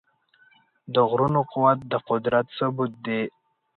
د 0.93 0.95
غرونو 1.09 1.41
قوت 1.51 1.79
د 1.91 1.93
قدرت 2.09 2.45
ثبوت 2.57 2.91
دی. 3.05 3.21